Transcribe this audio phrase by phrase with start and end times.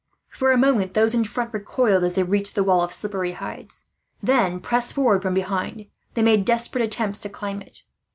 [0.29, 3.83] For a moment those in front recoiled, as they reached the wall of slippery hides;
[4.19, 5.85] then, pressed forward from behind,
[6.15, 7.83] they made desperate attempts to climb it.